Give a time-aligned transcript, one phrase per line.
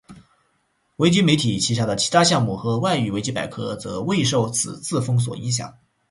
[0.95, 5.71] 维基媒体旗下的其他项目和外语维基百科则未受此次封锁影响。